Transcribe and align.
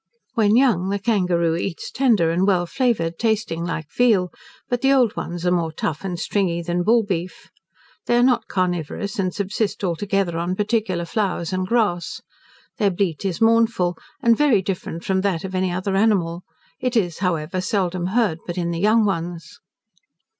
When 0.33 0.55
young 0.55 0.89
the 0.89 0.97
kangaroo 0.97 1.55
eats 1.55 1.91
tender 1.91 2.31
and 2.31 2.47
well 2.47 2.65
flavoured, 2.65 3.19
tasting 3.19 3.63
like 3.63 3.85
veal, 3.95 4.33
but 4.67 4.81
the 4.81 4.91
old 4.91 5.15
ones 5.15 5.45
are 5.45 5.51
more 5.51 5.71
tough 5.71 6.03
and 6.03 6.19
stringy 6.19 6.63
than 6.63 6.83
bullbeef. 6.83 7.51
They 8.07 8.17
are 8.17 8.23
not 8.23 8.47
carnivorous, 8.47 9.19
and 9.19 9.31
subsist 9.31 9.83
altogether 9.83 10.39
on 10.39 10.55
particular 10.55 11.05
flowers 11.05 11.53
and 11.53 11.67
grass. 11.67 12.23
Their 12.79 12.89
bleat 12.89 13.23
is 13.25 13.41
mournful, 13.41 13.95
and 14.23 14.35
very 14.35 14.63
different 14.63 15.03
from 15.05 15.21
that 15.21 15.43
of 15.43 15.53
any 15.53 15.71
other 15.71 15.95
animal: 15.95 16.41
it 16.79 16.97
is, 16.97 17.19
however, 17.19 17.61
seldom 17.61 18.07
heard 18.07 18.39
but 18.47 18.57
in 18.57 18.71
the 18.71 18.79
young 18.79 19.05
ones. 19.05 19.59